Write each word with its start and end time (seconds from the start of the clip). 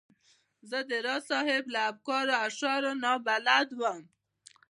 زه 0.69 0.79
د 0.89 0.91
راز 1.05 1.23
صاحب 1.31 1.63
له 1.73 1.79
افکارو 1.91 2.31
او 2.37 2.43
اشعارو 2.47 2.91
نا 3.03 3.13
بلده 3.25 3.75
وم. 3.81 4.01